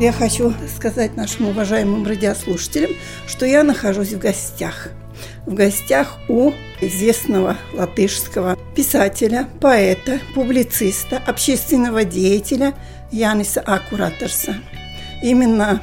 [0.00, 2.92] Я хочу сказать нашим уважаемым радиослушателям,
[3.26, 4.90] что я нахожусь в гостях.
[5.44, 12.74] В гостях у известного латышского писателя, поэта, публициста, общественного деятеля
[13.10, 14.58] Яниса Акураторса.
[15.20, 15.82] Именно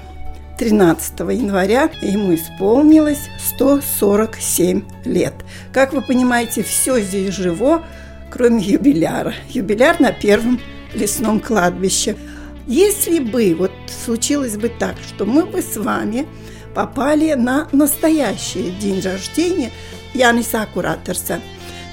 [0.60, 5.34] 13 января ему исполнилось 147 лет.
[5.74, 7.84] Как вы понимаете, все здесь живо,
[8.32, 9.34] кроме юбиляра.
[9.50, 10.62] Юбиляр на первом
[10.94, 12.16] лесном кладбище–
[12.68, 13.72] если бы вот
[14.04, 16.28] случилось бы так, что мы бы с вами
[16.74, 19.72] попали на настоящий день рождения
[20.14, 21.42] Яниса Кураторса,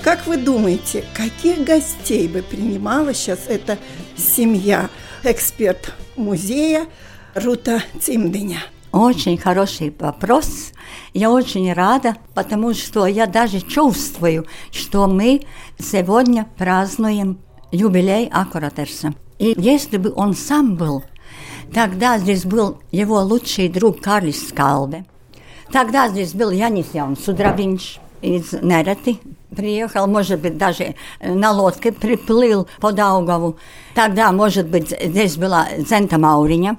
[0.03, 3.78] как вы думаете, каких гостей бы принимала сейчас эта
[4.17, 4.91] семья,
[5.23, 6.87] эксперт музея
[7.34, 8.59] Рута Цимдыня?
[8.91, 10.73] Очень хороший вопрос.
[11.15, 15.43] Я очень рада, потому что я даже чувствую, что мы
[15.78, 17.39] сегодня празднуем
[17.70, 19.15] юбилей Акуратерса.
[19.42, 21.02] И если бы он сам был,
[21.74, 25.04] тогда здесь был его лучший друг Карлис Скалбе.
[25.72, 29.19] Тогда здесь был Янис Яун Судравинч из Нереты.
[29.50, 33.56] Приехал, может быть, даже на лодке приплыл по Даугаву.
[33.97, 36.76] Тогда, может быть, здесь была Зента Мауриня.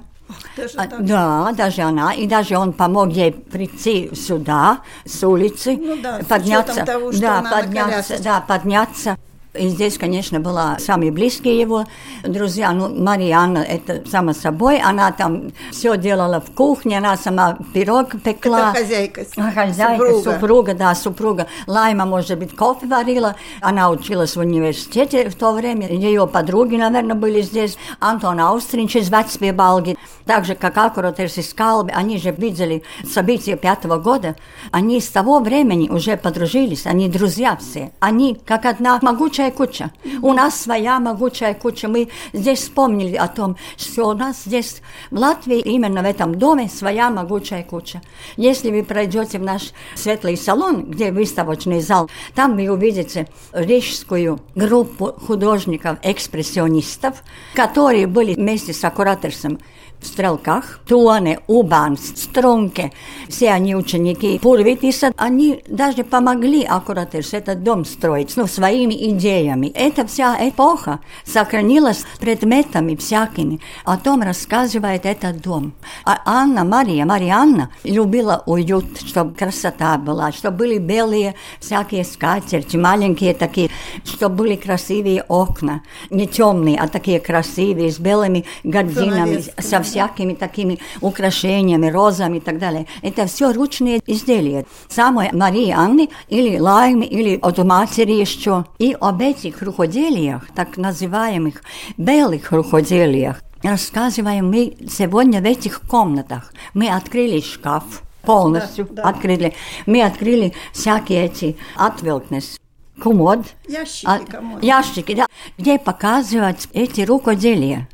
[0.78, 2.14] А, да, даже она.
[2.14, 6.82] И даже он помог ей прийти сюда, с улицы, ну, да, подняться.
[6.82, 9.18] Того, да, подняться, да, подняться.
[9.54, 11.84] И здесь, конечно, была самые близкие его
[12.24, 12.72] друзья.
[12.72, 14.80] Ну, Марианна, это само собой.
[14.80, 18.70] Она там все делала в кухне, она сама пирог пекла.
[18.70, 19.24] Это хозяйка.
[19.54, 20.32] Хозяйка, супруга.
[20.32, 21.46] супруга, да, супруга.
[21.66, 23.36] Лайма, может быть, кофе варила.
[23.60, 25.88] Она училась в университете в то время.
[25.88, 27.78] Ее подруги, наверное, были здесь.
[28.00, 29.93] Антон Аустринч из Вацпебалги.
[30.26, 31.92] Так же, как Акуратерс из Калби.
[31.94, 34.36] Они же видели события пятого года.
[34.70, 36.86] Они с того времени уже подружились.
[36.86, 37.92] Они друзья все.
[38.00, 39.90] Они как одна могучая куча.
[40.22, 41.88] У нас своя могучая куча.
[41.88, 44.80] Мы здесь вспомнили о том, что у нас здесь
[45.10, 48.00] в Латвии, именно в этом доме, своя могучая куча.
[48.36, 55.12] Если вы пройдете в наш светлый салон, где выставочный зал, там вы увидите рижскую группу
[55.26, 57.22] художников-экспрессионистов,
[57.54, 59.73] которые были вместе с Аккураторсом в
[60.04, 62.92] Стрелках, Туане, Убанс, Струнке,
[63.28, 69.68] все они ученики Пурвитиса, они даже помогли Аккуратырс этот дом строить, ну, своими идеями.
[69.74, 73.60] Эта вся эпоха сохранилась предметами всякими.
[73.84, 75.72] О том рассказывает этот дом.
[76.04, 83.34] А Анна, Мария, Марианна любила уют, чтобы красота была, чтобы были белые всякие скатерти, маленькие
[83.34, 83.70] такие,
[84.04, 90.78] чтобы были красивые окна, не темные, а такие красивые, с белыми гординами, со всякими такими
[91.00, 92.86] украшениями, розами и так далее.
[93.02, 94.64] Это все ручные изделия.
[94.88, 98.64] Самой Марии Анны или Лайми, или от матери еще.
[98.78, 101.62] И об этих рукоделиях, так называемых
[101.96, 106.52] белых рукоделиях, рассказываем мы сегодня в этих комнатах.
[106.74, 109.08] Мы открыли шкаф, полностью да, да.
[109.10, 109.54] открыли.
[109.86, 112.58] Мы открыли всякие эти отвелкнес,
[113.00, 113.46] комод.
[113.68, 114.62] Ящики, а, комод.
[114.62, 117.88] Ящики, да, где показывать эти рукоделия.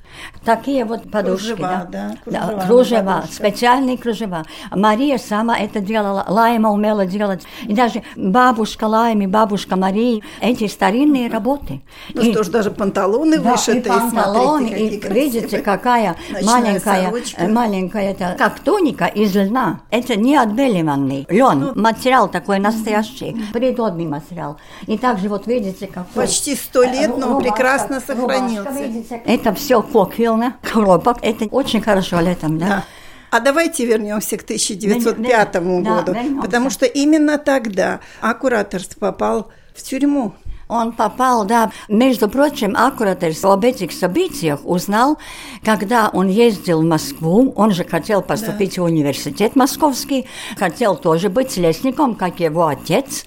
[0.44, 2.16] Такие вот подушки, кружева, да.
[2.24, 4.44] да, кружева, да, кружева специальные кружева.
[4.70, 7.42] Мария сама это делала, Лайма умела делать.
[7.66, 11.82] И даже бабушка Лайми, бабушка Марии, эти старинные работы.
[12.14, 17.04] Ну и, что ж, даже панталоны да, вышитые, и панталоны, смотрите, и видите, какая маленькая,
[17.04, 17.46] сорочка.
[17.46, 19.80] маленькая, это, как туника из льна.
[19.90, 24.56] Это не отбеливанный лен, ну, материал такой настоящий, природный материал.
[24.86, 28.60] И также вот видите, как почти сто лет, но он прекрасно сохранился.
[28.60, 29.82] Рубашка, видите, это все
[30.30, 31.18] Коквилна, хлопок.
[31.22, 32.66] Это очень хорошо летом, да.
[32.66, 32.84] да.
[33.30, 39.82] А давайте вернемся к 1905 да, году, да, потому что именно тогда Аккураторс попал в
[39.82, 40.34] тюрьму.
[40.70, 41.72] Он попал, да.
[41.88, 45.18] Между прочим, Аккуратес об этих событиях узнал,
[45.64, 47.52] когда он ездил в Москву.
[47.56, 48.82] Он же хотел поступить да.
[48.82, 50.26] в университет московский,
[50.56, 53.24] хотел тоже быть лесником, как его отец.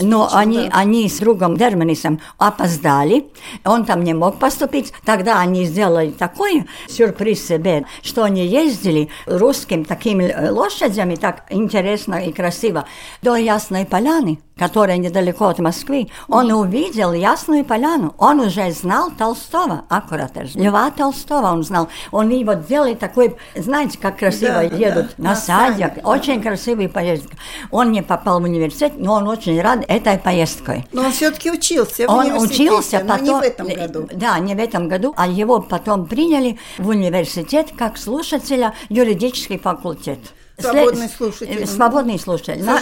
[0.00, 0.78] Но они, да.
[0.80, 3.26] они с другом Дерманисом опоздали.
[3.64, 4.92] Он там не мог поступить.
[5.06, 12.32] Тогда они сделали такой сюрприз себе, что они ездили русским такими лошадями, так интересно и
[12.32, 12.84] красиво,
[13.22, 18.14] до Ясной Поляны которая недалеко от Москвы, он увидел Ясную Поляну.
[18.18, 21.88] Он уже знал Толстого, аккурат, Льва Толстого он знал.
[22.10, 26.06] Он его делает такой, знаете, как красиво да, едут да, на, садик.
[26.06, 26.48] Очень да.
[26.48, 27.36] красивый поездка.
[27.70, 30.86] Он не попал в университет, но он очень рад этой поездкой.
[30.92, 33.24] Но он все-таки учился в Он учился потом...
[33.24, 34.08] не в этом году.
[34.12, 40.18] Да, не в этом году, а его потом приняли в университет как слушателя юридический факультет.
[40.62, 41.66] Свободный слушатель.
[41.66, 42.64] Свободный слушатель.
[42.64, 42.80] На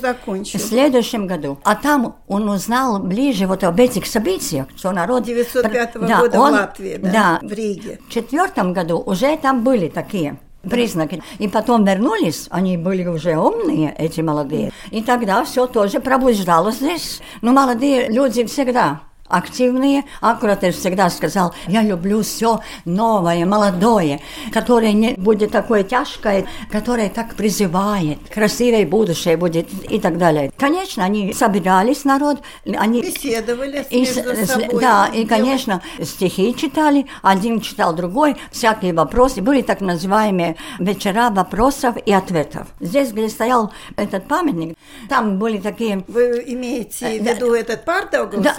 [0.00, 0.58] закончил.
[0.58, 1.58] В следующем году.
[1.64, 5.24] А там он узнал ближе вот об этих событиях, что народ...
[5.24, 8.00] 905 да, года он, в Латвии, да, да, в Риге.
[8.08, 10.38] В четвертом году уже там были такие
[10.68, 11.22] признаки.
[11.38, 14.72] И потом вернулись, они были уже умные, эти молодые.
[14.90, 17.20] И тогда все тоже пробуждалось здесь.
[17.40, 20.04] Но молодые люди всегда активные.
[20.20, 24.20] Аккуратор всегда сказал, я люблю все новое, молодое,
[24.52, 30.52] которое не будет такое тяжкое, которое так призывает, красивое будущее будет и так далее.
[30.56, 33.02] Конечно, они собирались, народ, они...
[33.02, 34.80] Беседовали и, между собой.
[34.80, 39.40] Да, и, конечно, стихи читали, один читал другой, всякие вопросы.
[39.40, 42.66] Были так называемые вечера вопросов и ответов.
[42.80, 44.76] Здесь, где стоял этот памятник,
[45.08, 46.04] там были такие...
[46.08, 48.42] Вы имеете в виду да, этот Пардаугавс?
[48.42, 48.54] Да,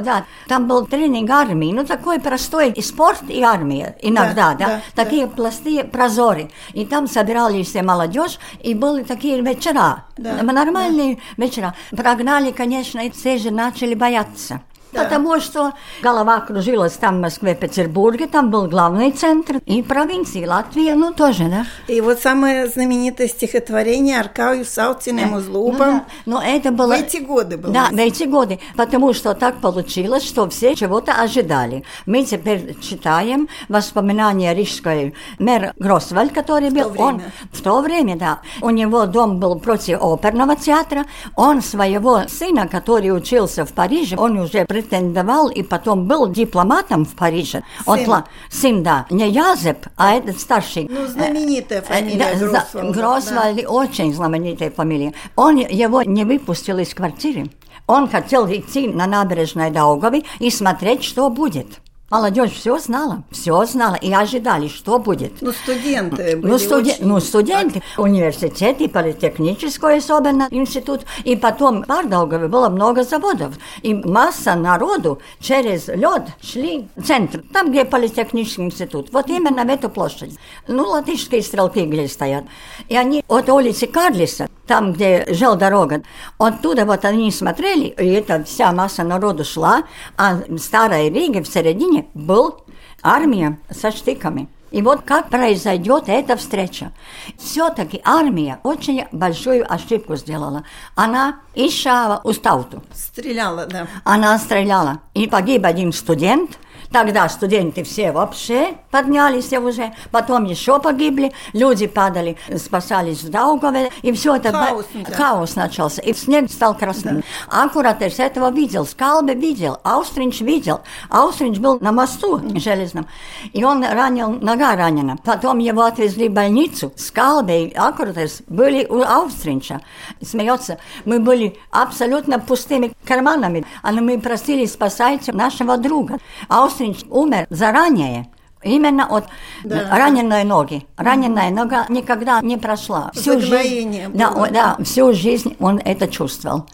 [0.00, 0.24] Да.
[0.48, 4.82] Там был тренинг армии, ну такой простой и спорт, и армия иногда, да, да, да
[4.94, 5.32] такие да.
[5.32, 6.50] пластые прозоры.
[6.72, 11.44] И там собирались все молодежь, и были такие вечера, да, нормальные да.
[11.44, 11.74] вечера.
[11.90, 14.60] Прогнали, конечно, и все же начали бояться.
[14.94, 15.04] Да.
[15.04, 20.94] Потому что голова кружилась там в Москве, Петербурге, там был главный центр, и провинции Латвия,
[20.94, 21.66] ну тоже, да.
[21.88, 25.78] И вот самое знаменитое стихотворение Аркаю Сауцинем Узлубом.
[25.78, 26.04] Ну, да.
[26.26, 26.94] Но это было...
[26.94, 27.72] В эти годы было.
[27.72, 31.84] Да, в эти годы, потому что так получилось, что все чего-то ожидали.
[32.06, 36.88] Мы теперь читаем воспоминания рижской мэр Гросвальд, который был...
[36.90, 38.40] В он, в то время, да.
[38.60, 41.04] У него дом был против оперного театра.
[41.36, 47.04] Он своего сына, который учился в Париже, он уже пред претендовал и потом был дипломатом
[47.04, 47.62] в Париже.
[47.84, 48.10] Сын.
[48.10, 50.88] Он, сын, да, не Язеп, а этот старший.
[50.90, 52.94] Ну, знаменитая э, фамилия да, Гросвальд.
[52.94, 53.68] Гросвальд, да.
[53.68, 55.14] очень знаменитая фамилия.
[55.36, 57.50] Он его не выпустил из квартиры.
[57.86, 61.80] Он хотел идти на набережной Даугавы и смотреть, что будет.
[62.14, 65.42] Молодежь все знала, все знала и ожидали, что будет.
[65.42, 66.90] Ну, студенты были ну, студи...
[66.90, 67.04] очень...
[67.04, 71.00] ну, студенты, университет и политехнический особенно институт.
[71.24, 73.54] И потом в Пардаугове было много заводов.
[73.82, 79.08] И масса народу через лед шли в центр, там, где политехнический институт.
[79.10, 80.38] Вот именно в эту площадь.
[80.68, 82.44] Ну, латышские стрелки где стоят.
[82.88, 86.02] И они от улицы Карлиса, там, где жил дорога,
[86.38, 89.84] оттуда вот они смотрели, и эта вся масса народу шла,
[90.16, 92.64] а старая Рига в середине был
[93.02, 94.48] армия со штыками.
[94.74, 96.90] И вот как произойдет эта встреча.
[97.38, 100.64] Все-таки армия очень большую ошибку сделала.
[100.96, 102.82] Она ищала Устауту.
[102.92, 103.86] Стреляла, да.
[104.02, 104.98] Она стреляла.
[105.14, 106.58] И погиб один студент,
[106.94, 114.12] Тогда студенты все вообще поднялись уже, потом еще погибли, люди падали, спасались в Даугаве, и
[114.12, 115.12] все это хаос, б...
[115.12, 117.24] хаос начался, и снег стал красным.
[117.50, 117.64] Да.
[117.64, 120.82] Аккуратер с этого видел, Скалбе видел, Аустринч видел.
[121.10, 123.08] Аустринч был на мосту железном,
[123.52, 125.16] и он ранил, нога ранена.
[125.24, 126.92] Потом его отвезли в больницу.
[126.94, 129.80] Скалбе и Аккуратерс были у Аустринча.
[130.22, 136.18] Смеется, мы были абсолютно пустыми карманами, а мы просили спасайте нашего друга.
[136.48, 138.28] Аустринч Остринч умер заранее,
[138.62, 139.26] Именно от
[139.62, 139.90] да.
[139.90, 140.86] раненой ноги.
[140.96, 143.10] Раненая mm нога никогда не прошла.
[143.12, 146.66] Всю жизнь, да, да, всю жизнь он это чувствовал.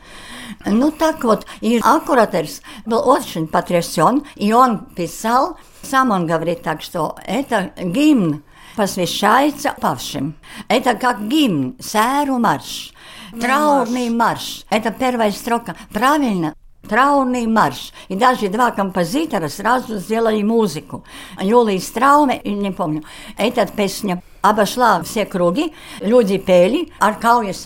[0.65, 6.81] Ну так вот, и Аккуратерс был очень потрясен, и он писал, сам он говорит так,
[6.81, 8.45] что это гимн
[8.77, 10.35] посвящается павшим.
[10.69, 12.93] Это как гимн, сэру марш.
[13.41, 14.65] Траурный марш.
[14.71, 15.75] Это первая строка.
[15.93, 16.55] Правильно,
[16.91, 17.93] Траурный марш.
[18.09, 21.05] И даже два композитора сразу сделали музыку.
[21.41, 23.05] Юлия Страуме, не помню,
[23.39, 27.65] эта песня обошла все круги, люди пели, аркауя с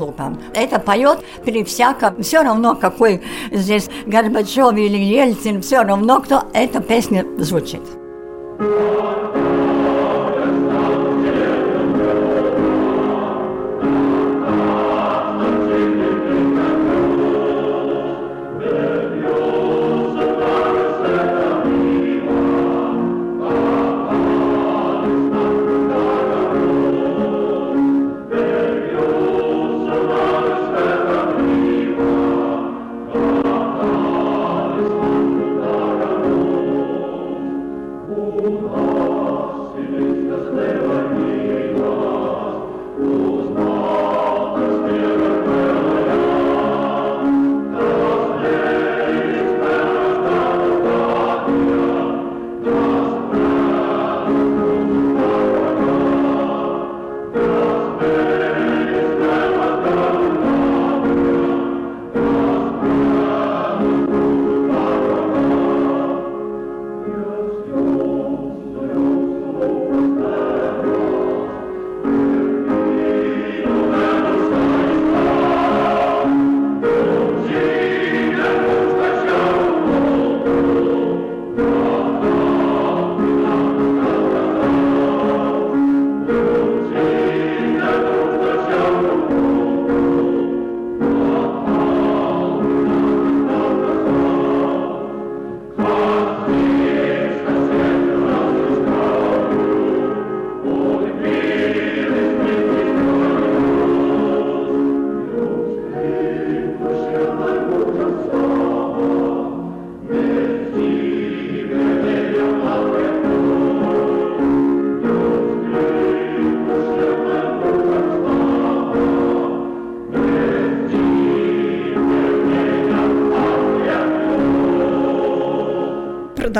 [0.00, 0.40] лупам.
[0.54, 6.80] Это поет при всяком, все равно какой здесь Горбачев или Ельцин, все равно кто эта
[6.80, 7.82] песня звучит.
[8.58, 9.61] thank you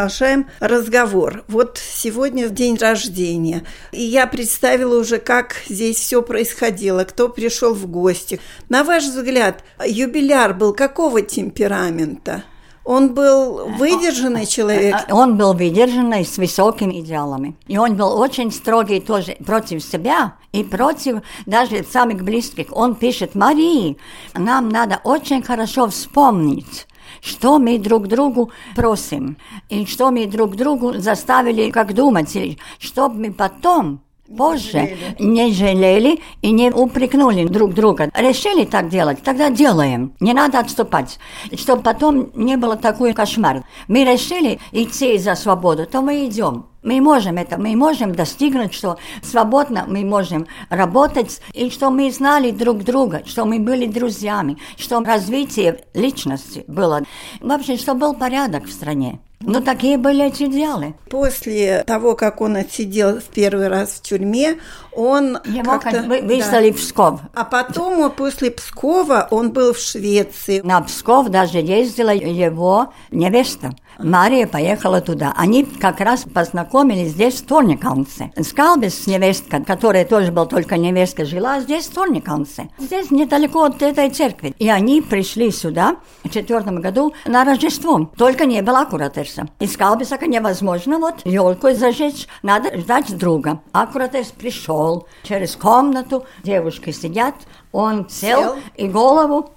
[0.02, 1.44] продолжаем разговор.
[1.47, 7.87] Вот сегодня день рождения, и я представила уже, как здесь все происходило, кто пришел в
[7.87, 8.40] гости.
[8.68, 12.42] На ваш взгляд, юбиляр был какого темперамента?
[12.85, 14.97] Он был выдержанный человек?
[15.09, 17.54] А, он был выдержанный, с высокими идеалами.
[17.68, 22.66] И он был очень строгий тоже против себя и против даже самых близких.
[22.73, 23.99] Он пишет, Марии,
[24.35, 26.88] нам надо очень хорошо вспомнить,
[27.21, 29.37] что мы друг другу просим,
[29.69, 32.37] и что мы друг другу заставили как думать,
[32.78, 34.00] чтобы мы потом
[34.37, 38.11] позже не жалели и не упрекнули друг друга.
[38.14, 40.14] Решили так делать, тогда делаем.
[40.21, 41.19] Не надо отступать,
[41.57, 43.62] чтобы потом не было такой кошмар.
[43.88, 46.66] Мы решили идти за свободу, то мы идем.
[46.83, 52.51] Мы можем это, мы можем достигнуть, что свободно мы можем работать, и что мы знали
[52.51, 57.03] друг друга, что мы были друзьями, что развитие личности было.
[57.41, 59.21] Вообще, что был порядок в стране.
[59.45, 60.95] Ну, такие были эти идеалы.
[61.11, 64.59] После того, как он отсидел в первый раз в тюрьме,
[64.93, 66.77] он Его как выслали да.
[66.77, 67.21] в Псков.
[67.35, 70.61] А потом, после Пскова, он был в Швеции.
[70.61, 73.73] На Псков даже ездила его невеста.
[73.99, 75.32] Мария поехала туда.
[75.37, 78.30] Они как раз познакомились здесь, в Торниканце.
[78.40, 82.68] Скалбис, невестка, которая тоже была только невестка, жила здесь, в Торниканце.
[82.78, 84.54] Здесь недалеко от этой церкви.
[84.58, 88.11] И они пришли сюда в четвертом году на Рождество.
[88.16, 89.49] Только не было аккуратерса.
[89.61, 93.61] И Скалбиса невозможно вот елку зажечь, надо ждать друга.
[93.72, 97.34] Аккуратерс пришел через комнату, девушки сидят,
[97.72, 98.56] он сел, сел.
[98.76, 99.50] и голову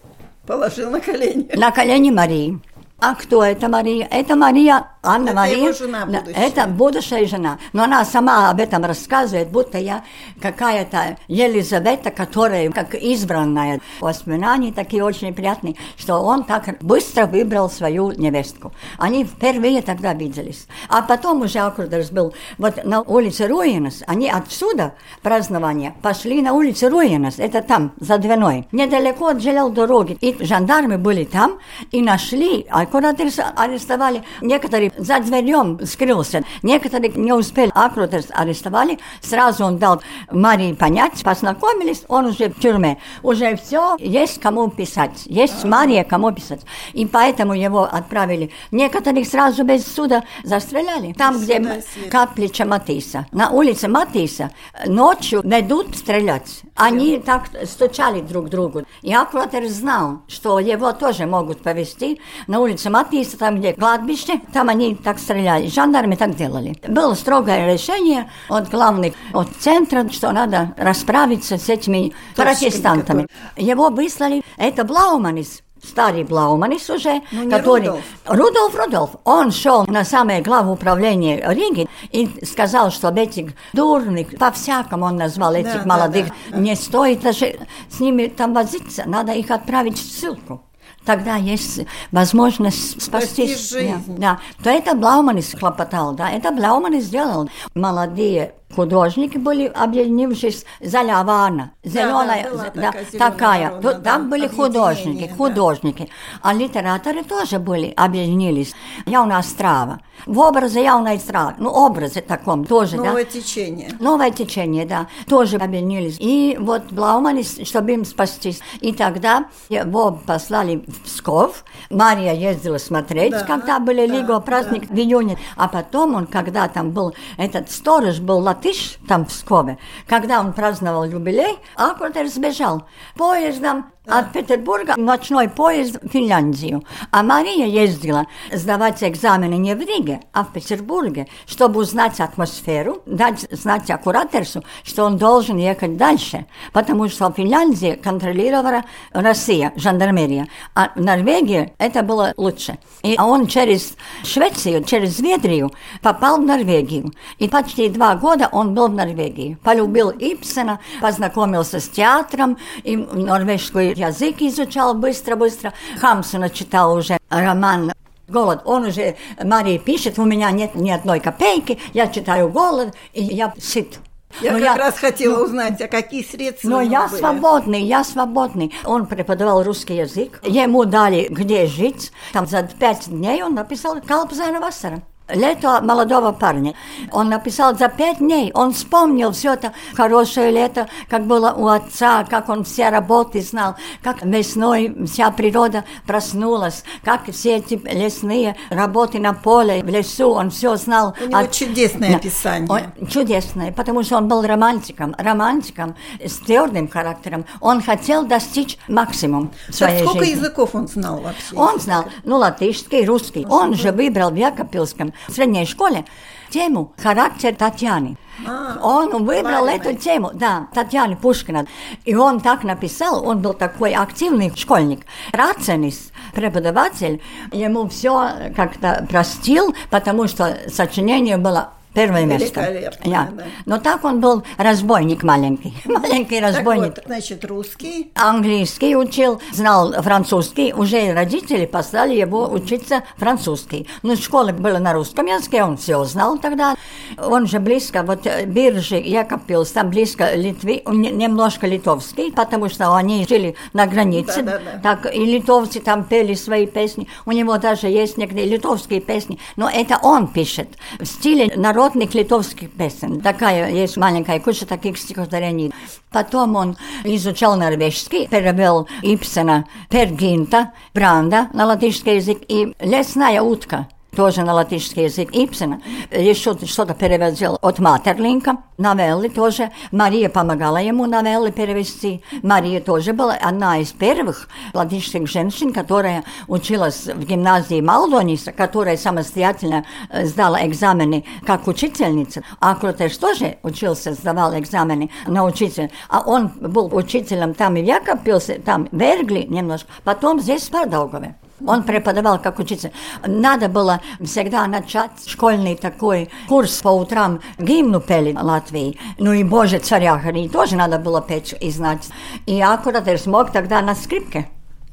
[0.46, 1.50] положил на колени.
[1.56, 2.60] На колени Марии.
[3.08, 4.08] А кто это Мария?
[4.10, 6.34] Это Мария Анна это Мария, его жена будущая.
[6.34, 7.60] это будущая жена.
[7.74, 10.04] Но она сама об этом рассказывает, будто я
[10.42, 13.80] какая-то Елизавета, которая как избранная.
[14.00, 18.74] Воспоминания такие очень приятные, что он так быстро выбрал свою невестку.
[18.98, 20.68] Они впервые тогда виделись.
[20.90, 24.04] А потом уже Акрудерс был вот на улице Руинес.
[24.08, 27.36] Они отсюда празднования пошли на улицу Руинес.
[27.38, 28.68] Это там, за Двиной.
[28.72, 30.18] Недалеко от желел дороги.
[30.22, 31.60] И жандармы были там
[31.92, 34.24] и нашли, Акрудерс арестовали.
[34.42, 36.44] Некоторые за дверем скрылся.
[36.64, 39.00] Некоторые не успели, Акрутес арестовали.
[39.22, 42.98] Сразу он дал Марии понять, познакомились, он уже в тюрьме.
[43.22, 46.62] Уже все, есть кому писать, есть Мария кому писать.
[46.94, 48.52] И поэтому его отправили.
[48.72, 51.14] Некоторых сразу без суда застреляли.
[51.14, 53.28] Там, где каплича Матиса.
[53.32, 54.52] На улице Матиса
[54.86, 56.62] ночью ведут стрелять.
[56.76, 58.84] Они так стучали друг другу.
[59.02, 64.68] И Акрутер знал, что его тоже могут повезти на улице Матиса, там, где кладбище, там
[64.68, 66.76] они так стреляли, жандармы так делали.
[66.88, 73.28] Было строгое решение от главных, от центра, что надо расправиться с этими протестантами.
[73.56, 77.88] Его выслали, это Блауманис, старый Блауманис уже, ну, который...
[77.88, 78.06] Рудольф.
[78.26, 79.10] Рудольф, Рудольф.
[79.24, 85.54] Он шел на самое главу управления Риги и сказал, что этих дурных, по-всякому он назвал
[85.54, 87.56] этих да, молодых, да, да, не стоит даже
[87.90, 90.62] с ними там возиться, надо их отправить в ссылку
[91.06, 91.82] тогда есть
[92.12, 93.70] возможность спастись.
[93.70, 94.16] жизнь.
[94.18, 94.64] Да, да.
[94.64, 97.50] То это Блауманис хлопотал, да, это Блауманис сделал.
[97.74, 103.70] Молодые художники были, объединившись, «Заля Вана», «Зеленая», да, да, такая такая.
[103.70, 105.36] ворона, Тут, да, там были художники, да.
[105.36, 106.10] художники.
[106.42, 108.74] А литераторы тоже были, объединились.
[109.06, 110.00] Jaunā strāva.
[110.26, 111.54] В образе jaunai strāva.
[111.58, 113.06] Ну, образе таком тоже, да.
[113.06, 113.92] Новое течение.
[114.00, 116.18] Новое течение, да, тоже объединились.
[116.20, 118.62] И вот Блауманис, чтобы им спастись.
[118.82, 121.64] И тогда его послали в Псков.
[121.90, 125.38] Мария ездила смотреть, Да, когда были да, Лиго праздник в июне.
[125.56, 130.54] А потом он, когда там был, этот сторож был латыш там в Пскове, когда он
[130.54, 132.88] праздновал юбилей, Аккуртер сбежал.
[133.16, 136.84] Поездом от Петербурга ночной поезд в Финляндию.
[137.12, 143.48] А Мария ездила сдавать экзамены не в Риге, а в Петербурге, чтобы узнать атмосферу, дать
[143.52, 150.92] знать аккураторсу, что он должен ехать дальше, потому что в Финляндии контролировала Россия, жандармерия, а
[150.96, 152.78] в Норвегии это было лучше.
[153.04, 155.72] И он через Швецию, через Ведрию
[156.02, 157.12] попал в Норвегию.
[157.38, 159.58] И почти два года он был в Норвегии.
[159.64, 165.74] Полюбил Ипсена, познакомился с театром, и норвежский язык изучал быстро-быстро.
[166.00, 167.92] Хамсона читал уже роман
[168.28, 168.62] Голод.
[168.66, 173.54] Он уже, Мария пишет, у меня нет ни одной копейки, я читаю голод, и я
[173.60, 174.00] сыт.
[174.42, 177.20] Я Но как раз хотела узнать, а какие средства но я были?
[177.20, 178.74] свободный, я свободный.
[178.84, 180.42] Он преподавал русский язык.
[180.44, 182.12] Ему дали где жить.
[182.34, 185.02] Там за пять дней он написал «Kalpa zēna vasara».
[185.28, 186.76] Лето молодого парня.
[187.12, 188.52] Он написал за пять дней.
[188.54, 193.76] Он вспомнил все это хорошее лето, как было у отца, как он все работы знал,
[194.04, 200.52] как весной вся природа проснулась, как все эти лесные работы на поле, в лесу, он
[200.52, 201.16] все знал.
[201.20, 202.16] У него чудесное Да.
[202.18, 202.70] описание.
[202.70, 207.46] Он- чудесное, потому что он был романтиком, романтиком с твердым характером.
[207.62, 210.38] Он хотел достичь максимум в Так своей сколько жизни.
[210.40, 211.56] языков он знал вообще?
[211.56, 213.46] Он знал, ну, латышский, русский.
[213.50, 216.06] Он же выбрал в Якопилском в средней школе
[216.50, 218.18] тему «Характер Татьяны».
[218.46, 219.92] А, Он выбрал Лариной.
[219.92, 221.68] эту тему, да, Татьяны Пушкина.
[222.04, 225.06] И он так написал, он был такой активный школьник.
[225.32, 232.62] Раценис, преподаватель, ему все как-то простил, потому что сочинение было первое место.
[233.04, 233.30] Я.
[233.32, 233.44] да.
[233.66, 236.96] Но так он был разбойник маленький, маленький Так разбойник.
[236.96, 238.12] вот, значит, русский.
[238.16, 243.88] Английский учил, знал французский, уже родители послали его учиться французский.
[244.04, 246.76] Но школа была на русском языке, он все знал тогда.
[247.18, 253.26] Он же близко, вот э, Биржи, Якопилс, там близко Литвы, немножко литовский, потому что они
[253.28, 254.44] жили на границе.
[254.44, 254.82] Да-да-да.
[254.84, 257.08] Так и литовцы там пели свои песни.
[257.26, 260.68] У него даже есть некоторые литовские песни, но это он пишет
[261.00, 261.54] в стиле
[261.85, 263.21] народных литовских песен.
[263.21, 265.73] Такая есть маленькая куча таких стихотворений.
[266.11, 274.42] Потом он изучал норвежский, перевел Ипсена, Пергинта, Бранда на латышский язык и «Лесная утка» Тоже
[274.44, 275.82] на латышский язык Ипсена.
[276.12, 279.72] Еще что-то переводил от Матерлинка, новеллы тоже.
[279.92, 282.24] Мария помогала ему новеллы перевести.
[282.42, 289.86] Мария тоже была одна из первых латышских женщин, которая училась в гимназии Малдониса, которая самостоятельно
[290.10, 292.44] э, сдала экзамены как учительница.
[292.60, 295.90] А Крутеш тоже учился, сдавал экзамены на учителя.
[296.10, 300.72] А он был учителем там и в Якобпилсе, там в Эргли немножко, потом здесь в
[300.72, 301.36] Пардаугове.
[301.66, 302.92] Он преподавал как учитель.
[303.26, 309.00] Надо было всегда начать школьный такой курс по утрам гимну пели Латвии.
[309.20, 312.10] Ну и Боже царя Хри тоже надо было петь и знать.
[312.46, 314.50] И аккурат смог тогда на скрипке.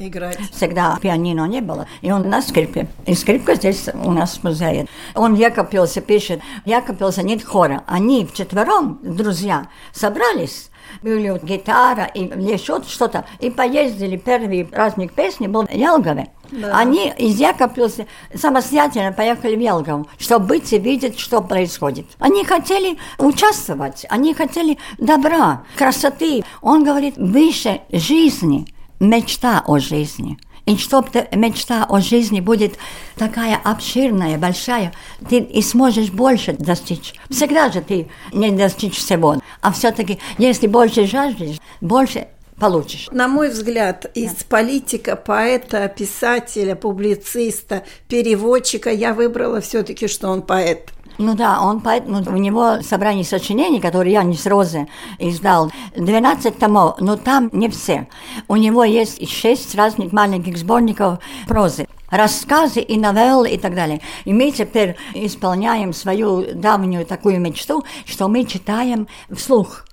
[0.07, 0.37] Играть.
[0.51, 1.87] Всегда пианино не было.
[2.01, 2.89] И он на скрипке.
[3.07, 4.89] И скрипка здесь у нас в музее.
[5.15, 6.41] Он в Якопилсе пишет.
[6.65, 7.85] В Якопилсе нет хора.
[7.87, 10.71] Они вчетвером, друзья, собрались.
[11.03, 13.25] Были вот гитара и еще что-то.
[13.39, 14.17] И поездили.
[14.17, 16.31] Первый праздник песни был в Ялгове.
[16.51, 16.77] Да.
[16.77, 22.07] Они из Якопилса самостоятельно поехали в Ялгову, чтобы быть и видеть, что происходит.
[22.19, 26.45] Они хотели участвовать, они хотели добра, красоты.
[26.61, 28.67] Он говорит, выше жизни,
[29.03, 30.39] мечта о жизни.
[30.65, 32.79] И чтоб ты- мечта о жизни будет
[33.17, 34.93] такая обширная, большая,
[35.29, 37.15] ты и сможешь больше достичь.
[37.29, 39.41] Всегда же ты не достичь всего.
[39.61, 42.29] А все-таки, если больше жаждешь, больше
[42.61, 43.09] получишь.
[43.11, 50.93] На мой взгляд, из политика, поэта, писателя, публициста, переводчика я выбрала все-таки, что он поэт.
[51.19, 55.71] Ну да, он поэт, ну, у него собрание сочинений, которые я не с Розы издал,
[55.97, 58.09] 12 томов, но там не все.
[58.49, 64.01] У него есть шесть разных маленьких сборников прозы рассказы и новеллы и так далее.
[64.27, 69.85] И мы теперь исполняем свою давнюю такую мечту, что мы читаем вслух.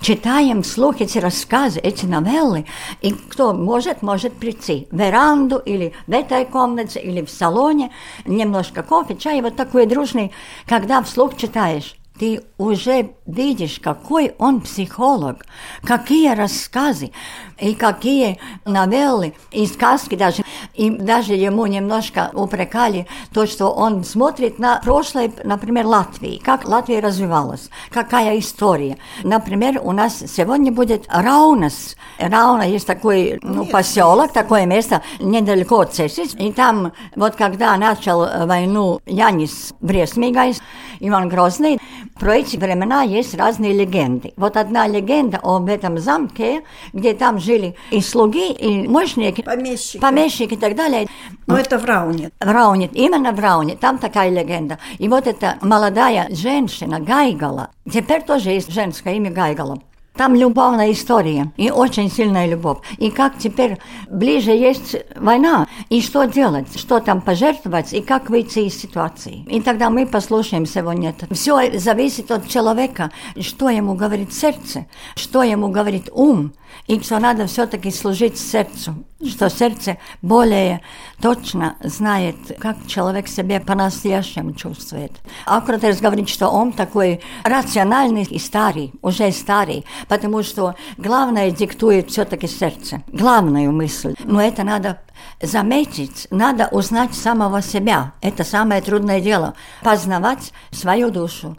[0.00, 2.66] Читаем вслух эти рассказы, эти новеллы,
[3.00, 7.90] и кто может, может прийти в веранду или в этой комнате, или в салоне,
[8.24, 10.32] немножко кофе, чай, вот такой дружный,
[10.66, 11.94] когда вслух читаешь.
[12.18, 15.46] Ты уже видишь, какой он психолог,
[15.84, 17.12] какие рассказы
[17.60, 20.42] и какие новеллы и сказки даже.
[20.74, 27.00] И даже ему немножко упрекали то, что он смотрит на прошлое, например, Латвии, как Латвия
[27.00, 28.98] развивалась, какая история.
[29.22, 31.96] Например, у нас сегодня будет Раунас.
[32.18, 36.34] Рауна есть такой ну, поселок, такое место недалеко от Цесис.
[36.34, 40.60] И там, вот когда начал войну Янис Брестмигайс,
[41.00, 41.78] Иван Грозный,
[42.18, 44.32] про эти времена есть разные легенды.
[44.36, 50.54] Вот одна легенда об этом замке, где там жили и слуги, и мощники, помещики, помещики
[50.54, 51.06] и так далее.
[51.46, 52.30] Но это в Рауне.
[52.40, 54.78] В Рауне, именно в Рауне, там такая легенда.
[54.98, 59.78] И вот эта молодая женщина Гайгала, теперь тоже есть женское имя Гайгала,
[60.18, 62.78] там любовная история и очень сильная любовь.
[62.98, 63.78] И как теперь
[64.10, 69.46] ближе есть война, и что делать, что там пожертвовать, и как выйти из ситуации.
[69.48, 71.32] И тогда мы послушаем сегодня это.
[71.32, 76.52] Все зависит от человека, что ему говорит сердце, что ему говорит ум,
[76.88, 80.80] и что надо все-таки служить сердцу, что сердце более
[81.20, 85.12] точно знает, как человек себя по-настоящему чувствует.
[85.44, 92.48] Аккуратес говорит, что он такой рациональный и старый, уже старый, потому что главное диктует все-таки
[92.48, 94.14] сердце, главную мысль.
[94.24, 95.00] Но это надо
[95.42, 98.12] заметить, надо узнать самого себя.
[98.22, 99.54] Это самое трудное дело.
[99.82, 101.56] Познавать свою душу.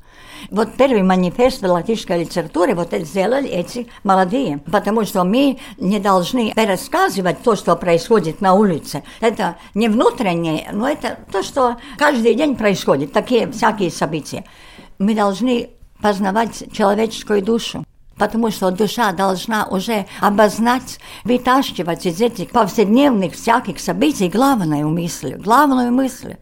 [0.49, 7.41] Вот первый манифест латышской литературы вот сделали эти молодые, потому что мы не должны пересказывать
[7.43, 9.04] то, что происходит на улице.
[9.19, 14.43] Это не внутреннее, но это то, что каждый день происходит, такие всякие события.
[14.97, 15.69] Мы должны
[16.02, 17.84] познавать человеческую душу
[18.19, 25.91] потому что душа должна уже обознать, вытаскивать из этих повседневных всяких событий главную мысль, главную
[25.91, 26.36] мысль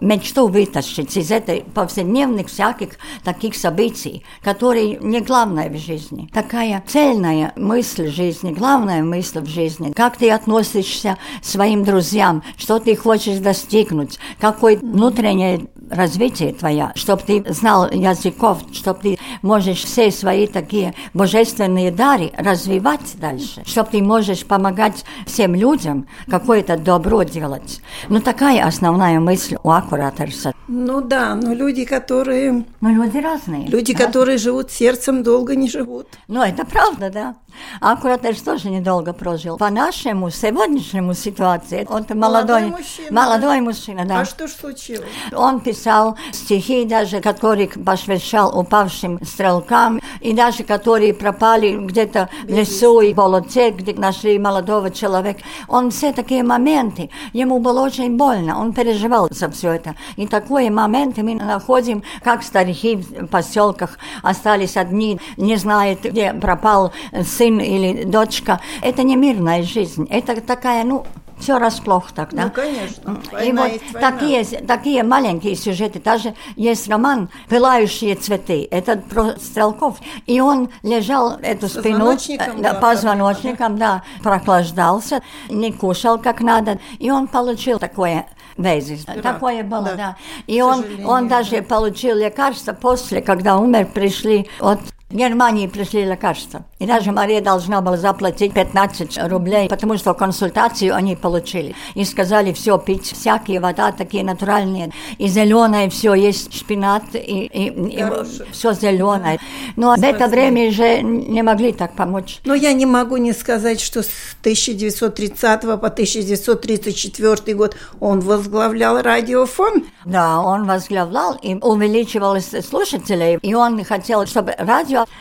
[0.00, 2.90] мечту вытащить из этой повседневных всяких
[3.24, 6.28] таких событий, которые не главное в жизни.
[6.32, 9.92] Такая цельная мысль жизни, главная мысль в жизни.
[9.92, 17.22] Как ты относишься к своим друзьям, что ты хочешь достигнуть, какое внутреннее развитие твое, чтобы
[17.22, 24.02] ты знал языков, чтобы ты можешь все свои такие божественные дары развивать дальше, чтобы ты
[24.02, 27.80] можешь помогать всем людям какое-то добро делать.
[28.08, 30.52] Ну, такая основная мысль у Аккураторса.
[30.68, 32.66] Ну да, но люди, которые...
[32.82, 33.66] Ну, люди разные.
[33.68, 34.06] Люди, разные.
[34.06, 36.08] которые живут сердцем, долго не живут.
[36.28, 37.36] Ну, это правда, да.
[37.80, 39.56] Аккураторс тоже недолго прожил.
[39.56, 43.08] По нашему сегодняшнему ситуации, он молодой, молодой мужчина.
[43.10, 44.20] Молодой мужчина, да.
[44.20, 45.08] А что ж случилось?
[45.34, 53.00] Он писал стихи даже, которые посвящал упавшим стрелкам, и даже которые пропали где-то в лесу
[53.00, 55.40] и болоте, где нашли молодого человека.
[55.66, 59.94] Он все такие моменты, ему было очень больно, он переживал за все это.
[60.16, 66.92] И такие моменты мы находим, как старики в поселках остались одни, не знают, где пропал
[67.24, 68.60] сын или дочка.
[68.82, 71.04] Это не мирная жизнь, это такая, ну,
[71.38, 72.44] все расплох тогда.
[72.44, 73.20] Ну, конечно.
[73.42, 76.00] и вот такие, такие маленькие сюжеты.
[76.00, 78.66] Даже есть роман «Пылающие цветы».
[78.70, 79.98] Это про стрелков.
[80.26, 86.78] И он лежал эту спину э, да, позвоночником, да, прохлаждался, не кушал как надо.
[86.98, 88.26] И он получил такое
[88.58, 89.04] Вейзис.
[89.22, 89.96] Такое было, да.
[89.96, 90.16] да.
[90.46, 96.66] И он, он даже получил лекарство после, когда умер, пришли от в Германии пришли лекарства.
[96.78, 101.74] И даже Мария должна была заплатить 15 рублей, потому что консультацию они получили.
[101.94, 104.92] И сказали, все, пить всякие вода, такие натуральные.
[105.16, 108.04] И зеленое все, есть шпинат, и, и, и
[108.52, 109.38] все зеленое.
[109.76, 112.40] Но в это время же не могли так помочь.
[112.44, 114.10] Но я не могу не сказать, что с
[114.42, 119.86] 1930 по 1934 год он возглавлял радиофон.
[120.04, 123.38] Да, он возглавлял и увеличивалось слушателей.
[123.40, 125.14] И он хотел, чтобы радио все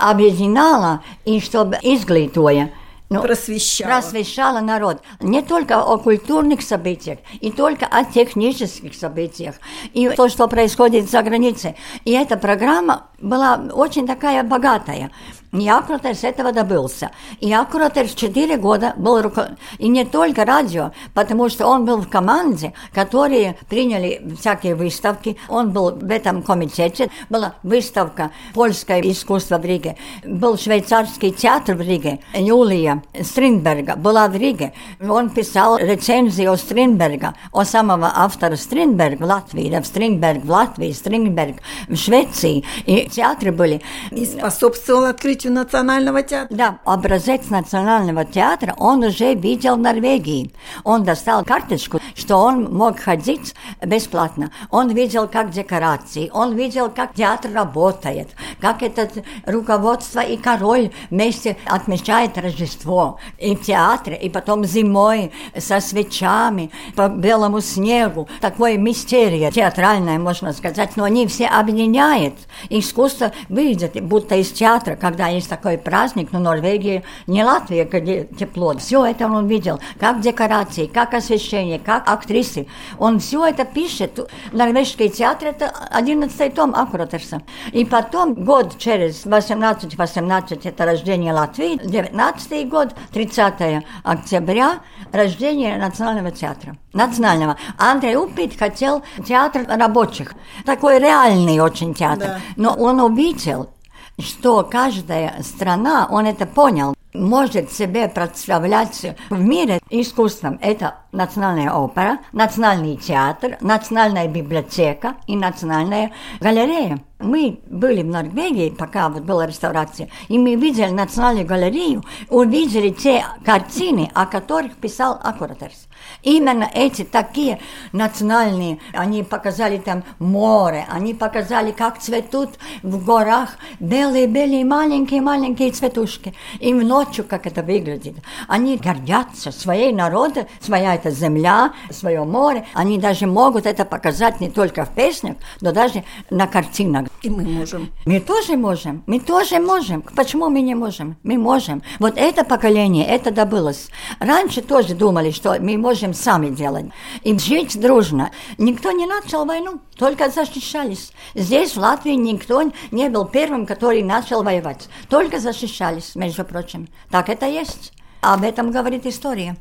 [0.00, 2.72] объединяла и чтобы изглитывая.
[3.12, 3.90] Ну, просвещала.
[3.90, 5.02] просвещала народ.
[5.18, 9.56] Не только о культурных событиях, и только о технических событиях,
[9.92, 11.74] и то, что происходит за границей.
[12.04, 15.10] И эта программа была очень такая богатая.
[15.52, 17.10] И с этого добился.
[17.40, 19.56] И Акротер в 4 года был руко...
[19.78, 25.36] И не только радио, потому что он был в команде, которые приняли всякие выставки.
[25.48, 27.10] Он был в этом комитете.
[27.28, 29.96] Была выставка «Польское искусство в Риге».
[30.24, 32.20] Был швейцарский театр в Риге.
[32.32, 34.72] Юлия Стринберга была в Риге.
[35.00, 41.56] Он писал рецензию о Стринберга, о самого автора Стринберг в Латвии, Стринберг в Латвии, Стринберг
[41.88, 42.64] в Швеции.
[42.86, 43.82] И театры были.
[44.12, 46.56] И способствовал открытию открытию Национального театра.
[46.56, 50.52] Да, образец Национального театра он уже видел в Норвегии.
[50.84, 54.50] Он достал карточку, что он мог ходить бесплатно.
[54.70, 58.28] Он видел, как декорации, он видел, как театр работает,
[58.60, 59.08] как это
[59.46, 67.08] руководство и король вместе отмечает Рождество и в театре, и потом зимой со свечами по
[67.08, 68.28] белому снегу.
[68.40, 72.34] Такое мистерия театральное, можно сказать, но они все объединяют.
[72.68, 78.76] Искусство выйдет, будто из театра, когда есть такой праздник, но Норвегия не Латвия, где тепло.
[78.78, 82.66] Все это он видел, как декорации, как освещение, как актрисы.
[82.98, 84.30] Он все это пишет.
[84.52, 87.42] Норвежский театр– это 11 том Аккуратерса.
[87.72, 94.80] И потом, год через 18-18– это рождение Латвии, 19 год, 30 октября–
[95.12, 96.76] рождение Национального театра.
[96.92, 97.56] Национального.
[97.78, 100.34] Андрей Упит хотел театр рабочих.
[100.64, 102.26] Такой реальный очень театр.
[102.26, 102.40] Да.
[102.56, 103.70] Но он увидел,
[104.20, 110.58] что каждая страна, он это понял, может себе представлять в мире искусством.
[110.62, 117.00] Это национальная опера, национальный театр, национальная библиотека и национальная галерея.
[117.18, 123.24] Мы были в Норвегии, пока вот была реставрация, и мы видели национальную галерею, увидели те
[123.44, 125.88] картины, о которых писал Аккуратерс.
[126.22, 127.60] Именно эти такие
[127.92, 132.50] национальные, они показали там море, они показали, как цветут
[132.82, 136.34] в горах белые-белые маленькие-маленькие цветушки.
[136.58, 138.16] И ночью, как это выглядит.
[138.48, 142.66] Они гордятся своей народом, своя эта земля, свое море.
[142.74, 147.08] Они даже могут это показать не только в песнях, но даже на картинах.
[147.22, 147.90] И мы можем.
[148.06, 149.02] Мы тоже можем.
[149.06, 150.02] Мы тоже можем.
[150.02, 151.16] Почему мы не можем?
[151.22, 151.82] Мы можем.
[151.98, 153.88] Вот это поколение, это добылось.
[154.18, 156.86] Раньше тоже думали, что мы можем сами делать.
[157.22, 158.30] И жить дружно.
[158.58, 161.12] Никто не начал войну, только защищались.
[161.34, 164.88] Здесь, в Латвии, никто не был первым, который начал воевать.
[165.08, 166.88] Только защищались, между прочим.
[167.10, 167.92] Так это есть.
[168.20, 169.56] Об этом говорит история.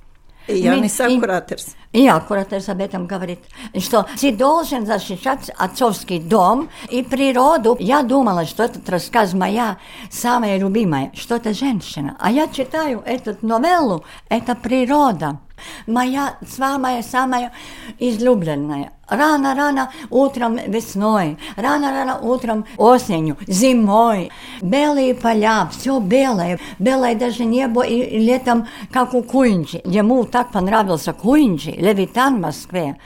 [0.48, 1.76] Янис Аккуратерс.
[1.92, 3.40] И Аккуратерс об этом говорит,
[3.80, 7.76] что ты должен защищать отцовский дом и природу.
[7.80, 9.78] Я думала, что этот рассказ моя
[10.12, 12.16] самая любимая, что это женщина.
[12.20, 15.40] А я читаю эту новеллу, это природа
[15.88, 17.52] моя самая-самая
[18.00, 18.92] излюбленная.
[19.08, 24.30] Рано-рано утром весной, рано-рано утром осенью, зимой.
[24.62, 26.60] Белые поля, все белое.
[26.78, 29.82] Белое даже небо и летом, как у Куинджи.
[29.84, 32.98] Ему так понравился Куинджи, Левитан в Москве.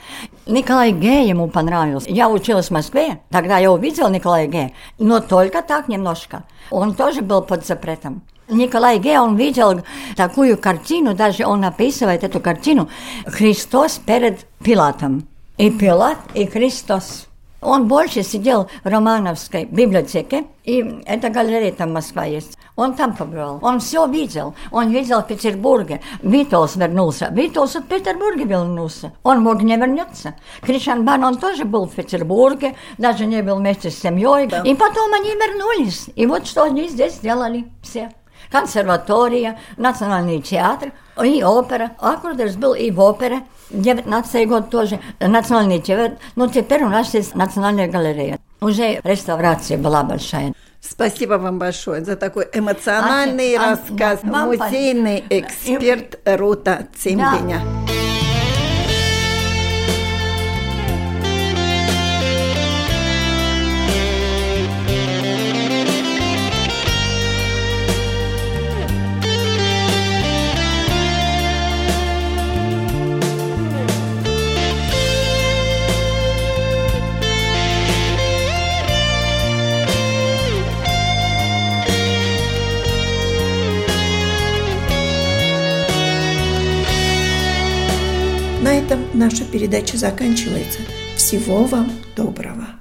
[0.46, 1.24] Николай Г.
[1.24, 2.10] ему понравился.
[2.10, 4.72] Я училась в Москве, тогда я увидела Николая Г.
[4.98, 6.42] Но только так немножко.
[6.70, 8.22] Он тоже был под запретом.
[8.48, 9.82] Николай Ге, он видел
[10.16, 12.90] такую картину, даже он описывает эту картину,
[13.26, 15.26] Христос перед Пилатом.
[15.56, 17.28] И Пилат, и Христос.
[17.62, 22.58] Он больше сидел в Романовской библиотеке, и эта галерея там в Москве есть.
[22.76, 23.58] Он там побывал.
[23.62, 24.54] Он все видел.
[24.72, 26.00] Он видел в Петербурге.
[26.22, 27.28] Витолс вернулся.
[27.30, 29.12] Витолс в Петербурге вернулся.
[29.22, 30.34] Он мог не вернуться.
[30.60, 34.48] Кришанбан, он тоже был в Петербурге, даже не был вместе с семьей.
[34.48, 34.62] Да.
[34.62, 36.10] И потом они вернулись.
[36.16, 38.10] И вот что они здесь сделали все
[38.50, 41.92] консерватория, национальный театр и опера.
[41.98, 43.42] Аккордерс был и в опере.
[43.70, 46.18] 19 год тоже национальный театр.
[46.36, 48.38] Но теперь у нас есть национальная галерея.
[48.60, 50.54] Уже реставрация была большая.
[50.88, 54.20] Спасибо вам большое за такой эмоциональный а, рассказ.
[54.22, 57.62] А, Музейный эксперт Рута Цимбиня.
[57.88, 58.03] Да.
[88.84, 90.80] Этом наша передача заканчивается.
[91.16, 92.73] Всего вам доброго!